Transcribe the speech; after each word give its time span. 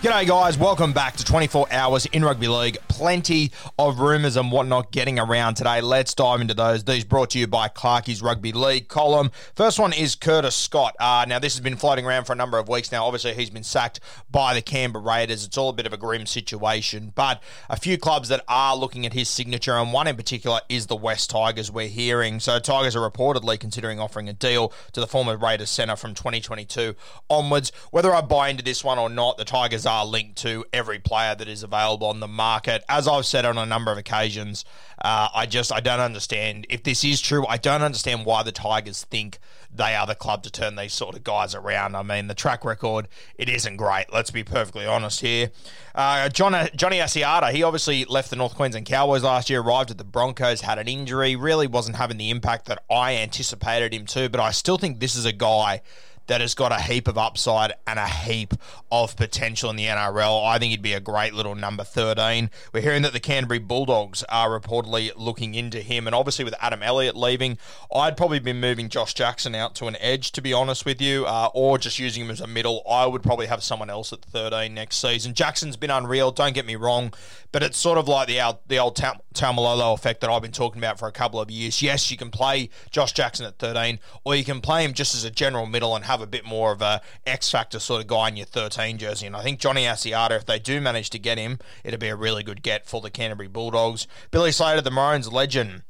G'day, 0.00 0.26
guys. 0.26 0.56
Welcome 0.56 0.94
back 0.94 1.16
to 1.16 1.24
24 1.26 1.66
Hours 1.70 2.06
in 2.06 2.24
Rugby 2.24 2.48
League. 2.48 2.78
Plenty 2.88 3.52
of 3.78 4.00
rumours 4.00 4.34
and 4.38 4.50
whatnot 4.50 4.92
getting 4.92 5.18
around 5.18 5.56
today. 5.56 5.82
Let's 5.82 6.14
dive 6.14 6.40
into 6.40 6.54
those. 6.54 6.84
These 6.84 7.04
brought 7.04 7.28
to 7.30 7.38
you 7.38 7.46
by 7.46 7.68
Clarkie's 7.68 8.22
Rugby 8.22 8.52
League 8.52 8.88
column. 8.88 9.30
First 9.54 9.78
one 9.78 9.92
is 9.92 10.14
Curtis 10.14 10.56
Scott. 10.56 10.96
Uh, 10.98 11.26
now, 11.28 11.38
this 11.38 11.52
has 11.52 11.60
been 11.60 11.76
floating 11.76 12.06
around 12.06 12.24
for 12.24 12.32
a 12.32 12.36
number 12.36 12.58
of 12.58 12.66
weeks 12.66 12.90
now. 12.90 13.04
Obviously, 13.04 13.34
he's 13.34 13.50
been 13.50 13.62
sacked 13.62 14.00
by 14.30 14.54
the 14.54 14.62
Canberra 14.62 15.04
Raiders. 15.04 15.44
It's 15.44 15.58
all 15.58 15.68
a 15.68 15.74
bit 15.74 15.84
of 15.84 15.92
a 15.92 15.98
grim 15.98 16.24
situation, 16.24 17.12
but 17.14 17.42
a 17.68 17.76
few 17.76 17.98
clubs 17.98 18.30
that 18.30 18.42
are 18.48 18.74
looking 18.74 19.04
at 19.04 19.12
his 19.12 19.28
signature, 19.28 19.76
and 19.76 19.92
one 19.92 20.06
in 20.06 20.16
particular 20.16 20.60
is 20.70 20.86
the 20.86 20.96
West 20.96 21.28
Tigers, 21.28 21.70
we're 21.70 21.88
hearing. 21.88 22.40
So, 22.40 22.58
Tigers 22.58 22.96
are 22.96 23.10
reportedly 23.10 23.60
considering 23.60 24.00
offering 24.00 24.30
a 24.30 24.32
deal 24.32 24.72
to 24.92 25.00
the 25.00 25.06
former 25.06 25.36
Raiders 25.36 25.68
centre 25.68 25.96
from 25.96 26.14
2022 26.14 26.94
onwards. 27.28 27.70
Whether 27.90 28.14
I 28.14 28.22
buy 28.22 28.48
into 28.48 28.64
this 28.64 28.82
one 28.82 28.98
or 28.98 29.10
not, 29.10 29.36
the 29.36 29.44
Tigers 29.44 29.84
are 29.90 30.06
linked 30.06 30.36
to 30.38 30.64
every 30.72 31.00
player 31.00 31.34
that 31.34 31.48
is 31.48 31.64
available 31.64 32.06
on 32.06 32.20
the 32.20 32.28
market. 32.28 32.84
As 32.88 33.08
I've 33.08 33.26
said 33.26 33.44
on 33.44 33.58
a 33.58 33.66
number 33.66 33.90
of 33.90 33.98
occasions, 33.98 34.64
uh, 35.02 35.28
I 35.34 35.46
just 35.46 35.72
I 35.72 35.80
don't 35.80 35.98
understand 35.98 36.66
if 36.70 36.84
this 36.84 37.02
is 37.02 37.20
true. 37.20 37.44
I 37.46 37.56
don't 37.56 37.82
understand 37.82 38.24
why 38.24 38.44
the 38.44 38.52
Tigers 38.52 39.02
think 39.04 39.38
they 39.74 39.94
are 39.94 40.06
the 40.06 40.14
club 40.14 40.44
to 40.44 40.50
turn 40.50 40.76
these 40.76 40.92
sort 40.92 41.16
of 41.16 41.24
guys 41.24 41.54
around. 41.54 41.96
I 41.96 42.02
mean, 42.02 42.28
the 42.28 42.34
track 42.34 42.64
record 42.64 43.08
it 43.36 43.48
isn't 43.48 43.76
great. 43.76 44.12
Let's 44.12 44.30
be 44.30 44.44
perfectly 44.44 44.86
honest 44.86 45.20
here. 45.20 45.50
Uh, 45.92 46.28
John, 46.28 46.68
Johnny 46.76 46.98
Asiata, 46.98 47.50
he 47.50 47.64
obviously 47.64 48.04
left 48.04 48.30
the 48.30 48.36
North 48.36 48.54
Queensland 48.54 48.86
Cowboys 48.86 49.24
last 49.24 49.50
year, 49.50 49.60
arrived 49.60 49.90
at 49.90 49.98
the 49.98 50.04
Broncos, 50.04 50.60
had 50.60 50.78
an 50.78 50.86
injury, 50.86 51.34
really 51.34 51.66
wasn't 51.66 51.96
having 51.96 52.16
the 52.16 52.30
impact 52.30 52.66
that 52.66 52.84
I 52.88 53.16
anticipated 53.16 53.92
him 53.92 54.06
to. 54.06 54.28
But 54.28 54.40
I 54.40 54.52
still 54.52 54.78
think 54.78 55.00
this 55.00 55.16
is 55.16 55.24
a 55.24 55.32
guy 55.32 55.82
that 56.30 56.40
has 56.40 56.54
got 56.54 56.70
a 56.70 56.80
heap 56.80 57.08
of 57.08 57.18
upside 57.18 57.72
and 57.88 57.98
a 57.98 58.06
heap 58.06 58.54
of 58.92 59.16
potential 59.16 59.68
in 59.68 59.74
the 59.74 59.86
NRL. 59.86 60.46
I 60.46 60.60
think 60.60 60.70
he'd 60.70 60.80
be 60.80 60.92
a 60.92 61.00
great 61.00 61.34
little 61.34 61.56
number 61.56 61.82
13. 61.82 62.50
We're 62.72 62.82
hearing 62.82 63.02
that 63.02 63.12
the 63.12 63.18
Canterbury 63.18 63.58
Bulldogs 63.58 64.22
are 64.28 64.48
reportedly 64.48 65.10
looking 65.16 65.56
into 65.56 65.80
him, 65.80 66.06
and 66.06 66.14
obviously 66.14 66.44
with 66.44 66.54
Adam 66.60 66.84
Elliott 66.84 67.16
leaving, 67.16 67.58
I'd 67.92 68.16
probably 68.16 68.38
be 68.38 68.52
moving 68.52 68.88
Josh 68.88 69.12
Jackson 69.12 69.56
out 69.56 69.74
to 69.74 69.88
an 69.88 69.96
edge, 69.98 70.30
to 70.30 70.40
be 70.40 70.52
honest 70.52 70.86
with 70.86 71.02
you, 71.02 71.26
uh, 71.26 71.48
or 71.52 71.78
just 71.78 71.98
using 71.98 72.24
him 72.24 72.30
as 72.30 72.40
a 72.40 72.46
middle. 72.46 72.84
I 72.88 73.06
would 73.06 73.24
probably 73.24 73.46
have 73.46 73.64
someone 73.64 73.90
else 73.90 74.12
at 74.12 74.22
13 74.22 74.72
next 74.72 74.98
season. 74.98 75.34
Jackson's 75.34 75.76
been 75.76 75.90
unreal, 75.90 76.30
don't 76.30 76.54
get 76.54 76.64
me 76.64 76.76
wrong, 76.76 77.12
but 77.50 77.64
it's 77.64 77.76
sort 77.76 77.98
of 77.98 78.06
like 78.06 78.28
the, 78.28 78.40
old, 78.40 78.58
the 78.68 78.78
old 78.78 78.94
Tam- 78.94 79.18
Taumalolo 79.34 79.94
effect 79.94 80.20
that 80.20 80.30
I've 80.30 80.42
been 80.42 80.52
talking 80.52 80.78
about 80.80 80.96
for 80.96 81.08
a 81.08 81.12
couple 81.12 81.40
of 81.40 81.50
years. 81.50 81.82
Yes, 81.82 82.08
you 82.08 82.16
can 82.16 82.30
play 82.30 82.70
Josh 82.92 83.12
Jackson 83.12 83.46
at 83.46 83.58
13, 83.58 83.98
or 84.22 84.36
you 84.36 84.44
can 84.44 84.60
play 84.60 84.84
him 84.84 84.92
just 84.92 85.16
as 85.16 85.24
a 85.24 85.30
general 85.30 85.66
middle 85.66 85.96
and 85.96 86.04
have 86.04 86.19
a 86.20 86.26
bit 86.26 86.44
more 86.44 86.72
of 86.72 86.82
a 86.82 87.00
X 87.26 87.50
factor 87.50 87.78
sort 87.78 88.00
of 88.00 88.06
guy 88.06 88.28
in 88.28 88.36
your 88.36 88.46
13 88.46 88.98
jersey. 88.98 89.26
And 89.26 89.36
I 89.36 89.42
think 89.42 89.60
Johnny 89.60 89.84
Asiata, 89.84 90.32
if 90.32 90.46
they 90.46 90.58
do 90.58 90.80
manage 90.80 91.10
to 91.10 91.18
get 91.18 91.38
him, 91.38 91.58
it'll 91.84 91.98
be 91.98 92.08
a 92.08 92.16
really 92.16 92.42
good 92.42 92.62
get 92.62 92.86
for 92.86 93.00
the 93.00 93.10
Canterbury 93.10 93.48
Bulldogs. 93.48 94.06
Billy 94.30 94.52
Slater, 94.52 94.80
the 94.80 94.90
Maroons 94.90 95.32
legend 95.32 95.82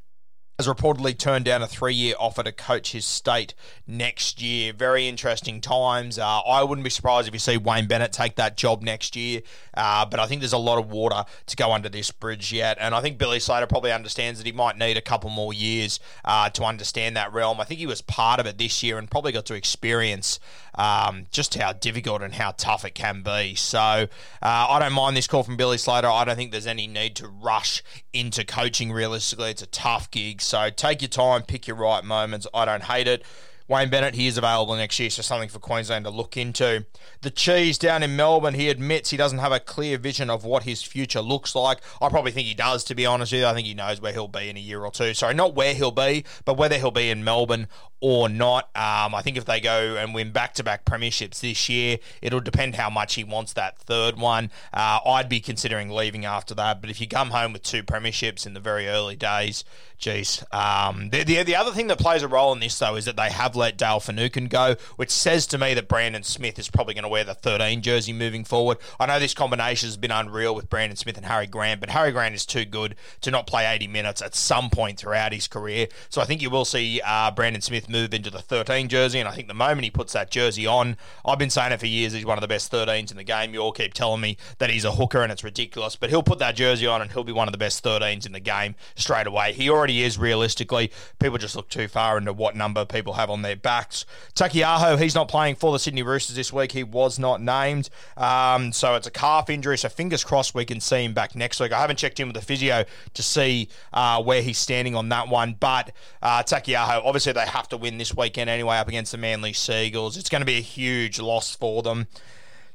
has 0.61 0.69
reportedly 0.69 1.17
turned 1.17 1.47
down 1.47 1.63
a 1.63 1.67
three 1.67 1.95
year 1.95 2.15
offer 2.19 2.43
to 2.43 2.53
coach 2.53 2.93
his 2.93 3.07
state 3.07 3.55
next 3.87 4.43
year. 4.43 4.75
Very 4.75 5.09
interesting 5.09 5.59
times. 5.63 6.19
Uh, 6.19 6.41
I 6.41 6.63
wouldn't 6.63 6.85
be 6.85 6.91
surprised 6.91 7.27
if 7.27 7.33
you 7.33 7.41
see 7.41 7.57
Wayne 7.57 7.87
Bennett 7.87 8.13
take 8.13 8.37
that 8.37 8.59
job 8.59 8.83
next 8.83 9.17
year, 9.17 9.41
uh, 9.75 10.05
but 10.05 10.21
I 10.21 10.27
think 10.27 10.43
there's 10.43 10.53
a 10.53 10.59
lot 10.59 10.79
of 10.79 10.91
water 10.91 11.25
to 11.47 11.57
go 11.57 11.73
under 11.73 11.89
this 11.89 12.11
bridge 12.11 12.53
yet. 12.53 12.77
And 12.79 12.95
I 12.95 13.01
think 13.01 13.17
Billy 13.17 13.41
Slater 13.41 13.67
probably 13.67 13.91
understands 13.91 14.39
that 14.39 14.45
he 14.45 14.53
might 14.53 14.77
need 14.77 14.99
a 14.99 15.01
couple 15.01 15.31
more 15.31 15.55
years 15.55 15.99
uh, 16.27 16.51
to 16.51 16.65
understand 16.65 17.17
that 17.17 17.33
realm. 17.33 17.59
I 17.59 17.65
think 17.65 17.81
he 17.81 17.87
was 17.87 18.03
part 18.03 18.39
of 18.39 18.45
it 18.45 18.59
this 18.59 18.83
year 18.83 18.99
and 18.99 19.11
probably 19.11 19.33
got 19.33 19.47
to 19.47 19.55
experience 19.55 20.41
um, 20.75 21.27
just 21.31 21.55
how 21.55 21.73
difficult 21.73 22.23
and 22.23 22.35
how 22.35 22.53
tough 22.53 22.85
it 22.85 22.95
can 22.95 23.23
be. 23.23 23.55
So 23.55 23.79
uh, 23.79 24.07
I 24.43 24.79
don't 24.79 24.93
mind 24.93 25.17
this 25.17 25.27
call 25.27 25.43
from 25.43 25.57
Billy 25.57 25.79
Slater. 25.79 26.09
I 26.09 26.25
don't 26.25 26.37
think 26.37 26.53
there's 26.53 26.67
any 26.67 26.87
need 26.87 27.17
to 27.17 27.29
rush 27.29 27.83
into 28.13 28.45
coaching 28.45 28.93
realistically. 28.93 29.51
It's 29.51 29.63
a 29.63 29.67
tough 29.67 30.11
gig. 30.11 30.41
So 30.51 30.69
take 30.69 31.01
your 31.01 31.09
time, 31.09 31.43
pick 31.43 31.69
your 31.69 31.77
right 31.77 32.03
moments. 32.03 32.45
I 32.53 32.65
don't 32.65 32.83
hate 32.83 33.07
it. 33.07 33.23
Wayne 33.71 33.89
Bennett, 33.89 34.17
he 34.17 34.27
is 34.27 34.37
available 34.37 34.75
next 34.75 34.99
year, 34.99 35.11
so 35.11 35.23
something 35.23 35.49
for 35.49 35.61
Queensland 35.61 36.05
to 36.05 36.11
look 36.11 36.37
into. 36.37 36.85
The 37.21 37.31
Cheese 37.31 37.79
down 37.79 38.03
in 38.03 38.17
Melbourne, 38.17 38.55
he 38.55 38.69
admits 38.69 39.11
he 39.11 39.17
doesn't 39.17 39.39
have 39.39 39.53
a 39.53 39.61
clear 39.61 39.97
vision 39.97 40.29
of 40.29 40.45
what 40.45 40.65
his 40.65 40.83
future 40.83 41.21
looks 41.21 41.55
like. 41.55 41.79
I 42.03 42.09
probably 42.09 42.33
think 42.33 42.49
he 42.49 42.55
does, 42.55 42.83
to 42.85 42.97
be 42.97 43.07
honest 43.07 43.31
with 43.31 43.43
you. 43.43 43.47
I 43.47 43.55
think 43.55 43.69
he 43.69 43.75
knows 43.75 44.01
where 44.01 44.13
he'll 44.13 44.27
be 44.27 44.49
in 44.49 44.57
a 44.57 44.61
year 44.61 44.85
or 44.85 44.91
two. 44.91 45.15
Sorry, 45.15 45.35
not 45.35 45.55
where 45.55 45.73
he'll 45.73 45.93
be, 45.93 46.25
but 46.45 46.57
whether 46.57 46.79
he'll 46.79 46.91
be 46.91 47.11
in 47.11 47.23
Melbourne 47.23 47.69
or 48.01 48.29
not. 48.29 48.65
Um, 48.75 49.15
I 49.15 49.21
think 49.23 49.37
if 49.37 49.45
they 49.45 49.61
go 49.61 49.97
and 49.97 50.15
win 50.15 50.33
back 50.33 50.55
to 50.55 50.65
back 50.65 50.85
premierships 50.85 51.41
this 51.41 51.69
year, 51.69 51.99
it'll 52.23 52.41
depend 52.41 52.75
how 52.75 52.91
much 52.91 53.15
he 53.15 53.25
wants 53.25 53.53
that 53.53 53.79
third 53.79 54.19
one. 54.19 54.51
Uh, 54.73 54.99
I'd 55.07 55.29
be 55.29 55.41
considering 55.41 55.91
leaving 55.91 56.25
after 56.25 56.55
that, 56.55 56.81
but 56.81 56.91
if 56.91 57.01
you 57.01 57.07
come 57.07 57.31
home 57.31 57.53
with 57.53 57.63
two 57.63 57.83
premierships 57.83 58.47
in 58.47 58.55
the 58.55 58.61
very 58.61 58.89
early 58.89 59.17
days, 59.17 59.65
geez. 59.99 60.43
Um, 60.51 61.11
the, 61.11 61.25
the, 61.25 61.43
the 61.43 61.57
other 61.57 61.73
thing 61.73 61.89
that 61.89 61.99
plays 61.99 62.23
a 62.23 62.29
role 62.29 62.53
in 62.53 62.61
this, 62.61 62.79
though, 62.79 62.97
is 62.97 63.05
that 63.05 63.17
they 63.17 63.31
have 63.31 63.55
let 63.61 63.77
Dale 63.77 64.01
Finucane 64.01 64.49
go, 64.49 64.75
which 64.97 65.11
says 65.11 65.47
to 65.49 65.59
me 65.59 65.75
that 65.75 65.87
Brandon 65.87 66.23
Smith 66.23 66.59
is 66.59 66.69
probably 66.69 66.95
going 66.95 67.05
to 67.05 67.09
wear 67.09 67.25
the 67.25 67.35
13 67.35 67.83
jersey 67.83 68.13
moving 68.13 68.43
forward. 68.43 68.79
I 68.99 69.07
know 69.07 69.21
this 69.21 69.35
combination 69.35 69.87
has 69.87 69.97
been 69.97 70.11
unreal 70.11 70.55
with 70.55 70.71
Brandon 70.71 70.97
Smith 70.97 71.17
and 71.17 71.27
Harry 71.27 71.47
Grant, 71.47 71.81
but 71.81 71.91
Harry 71.91 72.11
Grant 72.11 72.35
is 72.35 72.47
too 72.47 72.65
good 72.65 72.97
to 73.21 73.31
not 73.31 73.47
play 73.47 73.67
80 73.67 73.87
minutes 73.87 74.23
at 74.23 74.35
some 74.35 74.71
point 74.71 74.99
throughout 74.99 75.33
his 75.33 75.47
career. 75.47 75.87
So 76.09 76.21
I 76.21 76.25
think 76.25 76.43
you 76.43 76.51
will 76.51 76.65
see 76.65 77.01
uh, 77.05 77.31
Brandon 77.31 77.63
Smith 77.63 77.89
move 77.89 78.15
into 78.15 78.31
the 78.31 78.41
13 78.41 78.89
jersey, 78.89 79.21
and 79.21 79.29
I 79.29 79.33
think 79.33 79.49
the 79.49 79.55
moment 79.55 79.85
he 79.85 79.91
puts 79.91 80.15
that 80.15 80.31
jersey 80.31 80.67
on, 80.67 80.97
I've 81.25 81.39
been 81.39 81.51
saying 81.51 81.73
it 81.73 81.81
for 81.81 81.87
years, 81.87 82.15
he's 82.15 82.25
one 82.25 82.39
of 82.39 82.43
the 82.43 82.49
best 82.49 82.73
13s 82.73 83.11
in 83.11 83.19
the 83.19 83.25
game. 83.25 83.53
You 83.53 83.61
all 83.61 83.73
keep 83.73 83.93
telling 83.93 84.21
me 84.21 84.39
that 84.59 84.71
he's 84.71 84.85
a 84.85 84.93
hooker 84.93 85.23
and 85.23 85.31
it's 85.31 85.45
ridiculous, 85.45 85.97
but 85.97 86.09
he'll 86.09 86.23
put 86.23 86.39
that 86.39 86.57
jersey 86.57 86.87
on 86.87 87.03
and 87.03 87.13
he'll 87.13 87.25
be 87.25 87.33
one 87.33 87.47
of 87.47 87.53
the 87.53 87.59
best 87.59 87.85
13s 87.85 88.25
in 88.25 88.33
the 88.33 88.41
game 88.41 88.75
straight 88.95 89.27
away. 89.27 89.53
He 89.53 89.69
already 89.69 90.03
is 90.03 90.19
realistically. 90.19 90.91
People 91.19 91.37
just 91.37 91.57
look 91.57 91.69
too 91.69 91.89
far 91.89 92.17
into 92.17 92.33
what 92.33 92.57
number 92.57 92.85
people 92.85 93.15
have 93.15 93.31
on 93.31 93.43
their 93.43 93.50
backs. 93.57 94.07
Taukeiaho, 94.35 95.01
he's 95.01 95.15
not 95.15 95.29
playing 95.29 95.57
for 95.57 95.73
the 95.73 95.79
Sydney 95.79 96.03
Roosters 96.03 96.37
this 96.37 96.53
week. 96.53 96.73
He 96.73 96.83
was 96.83 97.19
not 97.19 97.41
named. 97.41 97.91
Um, 98.17 98.73
so 98.73 98.95
it's 98.95 99.07
a 99.07 99.11
calf 99.11 99.51
injury. 99.51 99.79
So 99.79 99.89
fingers 99.89 100.25
crossed 100.25 100.55
we 100.55 100.65
can 100.65 100.81
see 100.81 101.05
him 101.05 101.15
back 101.15 101.35
next 101.35 101.61
week. 101.61 101.73
I 101.73 101.81
haven't 101.81 101.97
checked 101.97 102.21
in 102.21 102.29
with 102.29 102.37
the 102.37 102.43
physio 102.43 102.85
to 103.15 103.23
see 103.23 103.69
uh, 103.93 104.23
where 104.23 104.43
he's 104.43 104.59
standing 104.59 104.95
on 104.95 105.09
that 105.11 105.29
one. 105.29 105.57
But 105.59 105.93
uh, 106.23 106.43
Taukeiaho, 106.43 107.03
obviously 107.05 107.33
they 107.33 107.47
have 107.47 107.69
to 107.71 107.77
win 107.77 107.99
this 107.99 108.15
weekend 108.15 108.51
anyway 108.51 108.77
up 108.77 108.89
against 108.89 109.13
the 109.13 109.19
Manly 109.19 109.53
Sea 109.53 109.87
Eagles. 109.87 110.17
It's 110.17 110.29
going 110.29 110.43
to 110.43 110.47
be 110.47 110.59
a 110.59 110.63
huge 110.63 111.21
loss 111.21 111.55
for 111.55 111.83
them. 111.83 112.07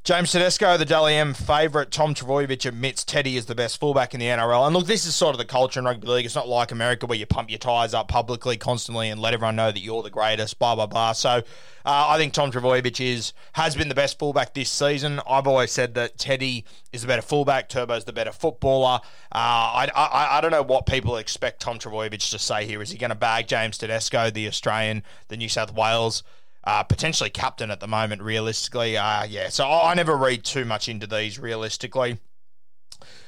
James 0.05 0.31
Tedesco, 0.31 0.77
the 0.77 0.85
Dally 0.85 1.15
M 1.15 1.33
favourite. 1.33 1.89
Tom 1.89 2.13
Trbojevic 2.13 2.63
admits 2.67 3.03
Teddy 3.03 3.37
is 3.37 3.47
the 3.47 3.55
best 3.55 3.79
fullback 3.79 4.13
in 4.13 4.19
the 4.19 4.27
NRL. 4.27 4.67
And 4.67 4.75
look, 4.75 4.85
this 4.85 5.03
is 5.03 5.15
sort 5.15 5.33
of 5.33 5.39
the 5.39 5.45
culture 5.45 5.79
in 5.79 5.85
rugby 5.87 6.05
league. 6.05 6.25
It's 6.25 6.35
not 6.35 6.47
like 6.47 6.71
America 6.71 7.07
where 7.07 7.17
you 7.17 7.25
pump 7.25 7.49
your 7.49 7.57
tyres 7.57 7.95
up 7.95 8.07
publicly 8.07 8.55
constantly 8.55 9.09
and 9.09 9.19
let 9.19 9.33
everyone 9.33 9.55
know 9.55 9.71
that 9.71 9.79
you're 9.79 10.03
the 10.03 10.11
greatest, 10.11 10.59
blah, 10.59 10.75
blah, 10.75 10.85
blah. 10.85 11.13
So 11.13 11.29
uh, 11.29 11.41
I 11.85 12.19
think 12.19 12.33
Tom 12.33 12.51
Trbojevic 12.51 13.03
is, 13.03 13.33
has 13.53 13.75
been 13.75 13.89
the 13.89 13.95
best 13.95 14.19
fullback 14.19 14.53
this 14.53 14.69
season. 14.69 15.21
I've 15.27 15.47
always 15.47 15.71
said 15.71 15.95
that 15.95 16.19
Teddy 16.19 16.65
is 16.93 17.01
the 17.01 17.07
better 17.07 17.23
fullback, 17.23 17.67
Turbo's 17.67 18.05
the 18.05 18.13
better 18.13 18.31
footballer. 18.31 18.99
Uh, 19.31 19.87
I, 19.87 19.89
I, 19.95 20.37
I 20.37 20.41
don't 20.41 20.51
know 20.51 20.61
what 20.61 20.85
people 20.85 21.17
expect 21.17 21.61
Tom 21.61 21.79
Trbojevic 21.79 22.29
to 22.29 22.37
say 22.37 22.67
here. 22.67 22.79
Is 22.83 22.91
he 22.91 22.99
going 22.99 23.09
to 23.09 23.15
bag 23.15 23.47
James 23.47 23.79
Tedesco, 23.79 24.29
the 24.29 24.47
Australian, 24.47 25.01
the 25.29 25.37
New 25.37 25.49
South 25.49 25.73
Wales? 25.73 26.21
Uh, 26.65 26.83
potentially 26.83 27.29
captain 27.29 27.71
at 27.71 27.79
the 27.79 27.87
moment, 27.87 28.21
realistically. 28.21 28.97
Uh, 28.97 29.23
yeah, 29.23 29.49
so 29.49 29.65
I, 29.67 29.91
I 29.91 29.93
never 29.93 30.15
read 30.15 30.43
too 30.43 30.65
much 30.65 30.89
into 30.89 31.07
these 31.07 31.39
realistically. 31.39 32.19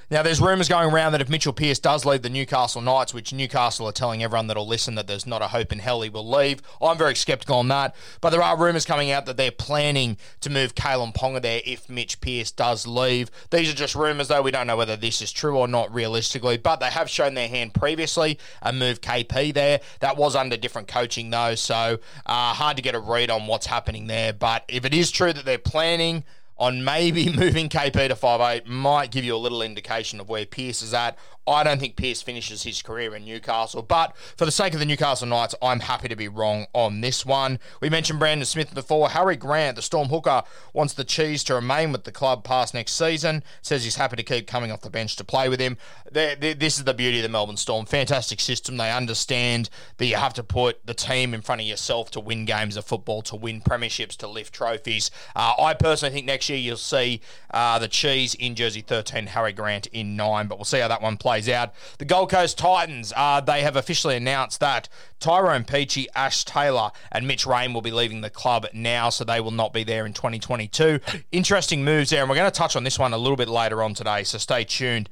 Now, 0.10 0.24
there's 0.24 0.40
rumours 0.40 0.70
going 0.70 0.90
around 0.90 1.12
that 1.12 1.20
if 1.20 1.28
Mitchell 1.28 1.52
Pearce 1.52 1.80
does 1.80 2.06
leave 2.06 2.22
the 2.22 2.30
Newcastle 2.30 2.80
Knights, 2.80 3.14
which 3.14 3.34
Newcastle 3.34 3.90
are 3.90 3.92
telling 3.92 4.24
everyone 4.24 4.48
that'll 4.48 4.66
listen 4.66 4.96
that 4.96 5.06
there's 5.06 5.28
not 5.28 5.42
a 5.42 5.48
hope 5.48 5.74
in 5.74 5.80
hell 5.80 6.02
he 6.02 6.10
will 6.10 6.26
leave, 6.26 6.62
I'm 6.82 6.98
very 6.98 7.14
sceptical 7.14 7.58
on 7.58 7.68
that. 7.68 7.94
But 8.22 8.30
there 8.30 8.42
are 8.42 8.58
rumours 8.58 8.86
coming 8.86 9.12
out 9.12 9.26
that 9.26 9.36
they're 9.36 9.52
planning 9.52 10.16
to 10.40 10.50
move 10.50 10.76
Kalyn 10.76 11.14
Ponga 11.14 11.42
there 11.42 11.60
if 11.66 11.90
Mitch 11.90 12.22
Pearce 12.22 12.52
does 12.52 12.88
leave. 12.88 13.30
These 13.50 13.70
are 13.70 13.76
just 13.76 13.96
rumours, 13.96 14.30
though. 14.30 14.42
We 14.42 14.52
don't 14.52 14.66
know 14.66 14.78
whether 14.78 14.96
this 14.96 15.22
is 15.22 15.34
true 15.34 15.58
or 15.58 15.68
not 15.68 15.94
realistically, 15.94 16.56
but 16.56 16.80
they 16.80 16.90
have 16.90 17.10
shown 17.10 17.34
their 17.34 17.50
hand 17.50 17.74
previously 17.74 18.40
and 18.62 18.80
moved 18.80 19.02
KP 19.02 19.54
there. 19.54 19.82
That 20.00 20.16
was 20.16 20.38
under 20.38 20.56
different 20.56 20.88
coaching, 20.88 21.32
though, 21.32 21.56
so 21.56 22.00
uh, 22.26 22.54
hard 22.54 22.78
to 22.78 22.82
get 22.82 22.96
a 22.96 23.00
read 23.00 23.30
on 23.30 23.46
what's 23.46 23.66
happening 23.66 24.08
there. 24.08 24.32
But 24.32 24.64
if 24.70 24.86
it 24.86 24.94
is 24.94 25.12
true 25.12 25.34
that 25.34 25.44
they're 25.44 25.58
planning, 25.58 26.24
on 26.58 26.84
maybe 26.84 27.30
moving 27.36 27.70
KP 27.70 28.08
to 28.08 28.16
five-eighth 28.16 28.68
might 28.68 29.12
give 29.12 29.24
you 29.24 29.36
a 29.36 29.38
little 29.38 29.62
indication 29.62 30.20
of 30.20 30.30
where 30.30 30.46
Pearce 30.46 30.82
is 30.82 30.94
at. 30.94 31.18
I 31.48 31.64
don't 31.64 31.80
think 31.80 31.96
Pearce 31.96 32.22
finishes 32.22 32.64
his 32.64 32.82
career 32.82 33.16
in 33.16 33.24
Newcastle, 33.24 33.82
but 33.82 34.18
for 34.36 34.44
the 34.44 34.52
sake 34.52 34.74
of 34.74 34.80
the 34.80 34.86
Newcastle 34.86 35.28
Knights, 35.28 35.56
I'm 35.62 35.80
happy 35.80 36.10
to 36.10 36.16
be 36.16 36.28
wrong 36.28 36.66
on 36.74 37.00
this 37.00 37.26
one. 37.26 37.60
We 37.80 37.90
mentioned 37.90 38.20
Brandon 38.20 38.46
Smith 38.46 38.74
before. 38.74 39.10
Harry 39.10 39.38
Grant, 39.38 39.78
the 39.78 39.82
Storm 39.82 40.10
hooker, 40.10 40.44
wants 40.74 40.94
the 40.94 41.06
Cheese 41.06 41.46
to 41.46 41.56
remain 41.56 41.94
with 41.94 42.04
the 42.04 42.12
club 42.12 42.44
past 42.44 42.74
next 42.74 42.94
season. 42.94 43.44
Says 43.62 43.86
he's 43.86 43.96
happy 43.96 44.18
to 44.18 44.24
keep 44.24 44.46
coming 44.46 44.74
off 44.74 44.82
the 44.82 44.90
bench 44.90 45.16
to 45.16 45.24
play 45.24 45.48
with 45.48 45.62
him. 45.62 45.78
They're, 46.12 46.36
they're, 46.36 46.54
this 46.54 46.78
is 46.78 46.84
the 46.84 46.94
beauty 46.94 47.20
of 47.20 47.24
the 47.24 47.30
Melbourne 47.30 47.56
Storm. 47.56 47.86
Fantastic 47.86 48.42
system. 48.42 48.76
They 48.76 48.92
understand 48.92 49.70
that 49.98 50.06
you 50.06 50.18
have 50.18 50.34
to 50.34 50.44
put 50.44 50.86
the 50.86 50.94
team 50.94 51.34
in 51.34 51.42
front 51.42 51.62
of 51.62 51.68
yourself 51.68 52.12
to 52.12 52.20
win 52.20 52.44
games 52.44 52.76
of 52.76 52.84
football, 52.84 53.22
to 53.22 53.38
win 53.38 53.62
premierships, 53.62 54.18
to 54.18 54.28
lift 54.28 54.54
trophies. 54.54 55.12
Uh, 55.34 55.54
I 55.58 55.76
personally 55.76 56.14
think 56.14 56.26
next 56.26 56.47
year 56.50 56.58
you'll 56.58 56.78
see 56.78 57.22
uh, 57.52 57.80
the 57.80 57.88
Cheese 57.88 58.36
in 58.36 58.56
jersey 58.56 58.82
13, 58.82 59.28
Harry 59.28 59.54
Grant 59.54 59.88
in 59.88 60.16
9, 60.16 60.48
but 60.48 60.58
we'll 60.58 60.66
see 60.66 60.80
how 60.80 60.88
that 60.88 61.02
one 61.02 61.18
plays 61.18 61.50
out. 61.50 61.74
The 61.98 62.06
Gold 62.06 62.30
Coast 62.30 62.58
Titans, 62.58 63.14
uh, 63.16 63.42
they 63.42 63.62
have 63.62 63.76
officially 63.76 64.16
announced 64.16 64.60
that 64.60 64.90
Tyrone 65.20 65.64
Peachey, 65.64 66.06
Ash 66.16 66.44
Taylor, 66.44 66.92
and 67.12 67.28
Mitch 67.28 67.46
Rein 67.46 67.74
will 67.74 67.82
be 67.82 67.92
leaving 67.92 68.22
the 68.22 68.30
club 68.30 68.68
now, 68.74 69.10
so 69.10 69.24
they 69.24 69.40
will 69.40 69.52
not 69.52 69.74
be 69.74 69.84
there 69.84 70.06
in 70.06 70.14
2022. 70.14 71.00
Interesting 71.32 71.84
moves 71.84 72.10
there, 72.10 72.22
and 72.22 72.30
we're 72.30 72.36
going 72.36 72.52
to 72.52 72.58
touch 72.58 72.76
on 72.76 72.84
this 72.84 73.00
one 73.00 73.14
a 73.14 73.18
little 73.18 73.38
bit 73.38 73.50
later 73.50 73.82
on 73.82 73.94
today, 73.94 74.24
so 74.24 74.38
stay 74.38 74.64
tuned 74.64 75.10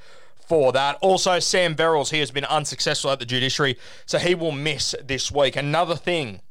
for 0.48 0.72
that. 0.72 0.98
Also, 1.02 1.40
Sam 1.40 1.76
Verrills, 1.76 2.12
he 2.12 2.20
has 2.20 2.32
been 2.32 2.46
unsuccessful 2.46 3.12
at 3.12 3.20
the 3.20 3.26
judiciary, 3.26 3.78
so 4.06 4.18
he 4.18 4.36
will 4.36 4.52
miss 4.52 4.96
this 5.04 5.32
week. 5.32 5.56
Another 5.56 5.96
thing 5.96 6.42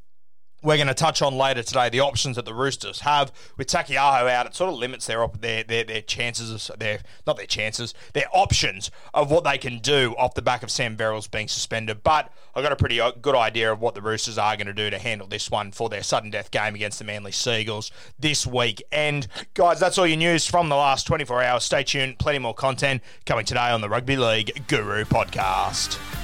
we're 0.65 0.77
going 0.77 0.89
to 0.89 0.95
touch 0.95 1.23
on 1.23 1.37
later 1.37 1.63
today 1.63 1.89
the 1.91 2.01
options 2.01 2.37
that 2.37 2.47
the 2.47 2.55
Roosters 2.55 3.01
have 3.01 3.31
with 3.57 3.69
Taukeiaho 3.69 4.29
out. 4.29 4.47
It 4.47 4.55
sort 4.55 4.73
of 4.73 4.79
limits 4.79 5.07
their 5.07 5.29
their 5.39 5.63
their, 5.63 5.85
their 5.85 6.01
chances 6.01 6.71
of 6.71 6.79
their 6.79 7.01
not 7.27 7.37
their 7.37 7.47
chances 7.47 7.95
their 8.15 8.27
options 8.33 8.91
of 9.13 9.31
what 9.31 9.45
they 9.45 9.59
can 9.59 9.79
do 9.79 10.15
off 10.19 10.35
the 10.35 10.43
back 10.43 10.63
of 10.63 10.71
Sam 10.71 10.97
Verrills 10.97 11.31
being 11.31 11.49
suspended. 11.49 12.03
But 12.03 12.33
I 12.55 12.63
got 12.63 12.73
a 12.73 12.77
pretty 12.77 13.01
uh, 13.01 13.13
good 13.13 13.35
idea 13.35 13.71
of 13.71 13.81
what 13.81 13.95
the 13.95 14.03
Roosters 14.03 14.39
are 14.39 14.57
going 14.57 14.67
to 14.67 14.73
do 14.73 14.91
to 14.91 14.99
handle 14.99 15.27
this 15.27 15.51
one 15.51 15.71
for 15.71 15.89
their 15.89 16.03
sudden 16.03 16.31
death 16.31 16.51
game 16.51 16.75
against 16.75 16.99
the 16.99 17.05
Manly 17.05 17.33
Sea 17.33 17.61
Eagles 17.61 17.91
this 18.19 18.47
week. 18.47 18.83
And 18.91 19.27
guys, 19.53 19.79
that's 19.79 19.99
all 19.99 20.07
your 20.07 20.17
news 20.17 20.47
from 20.47 20.71
the 20.71 20.77
last 20.77 21.07
24 21.07 21.43
hours. 21.43 21.65
Stay 21.65 21.85
tuned, 21.85 22.19
plenty 22.19 22.39
more 22.39 22.55
content 22.55 23.03
coming 23.27 23.45
today 23.45 23.71
on 23.71 23.81
the 23.81 23.89
Rugby 23.89 24.17
League 24.17 24.67
Guru 24.67 25.05
podcast. 25.05 26.24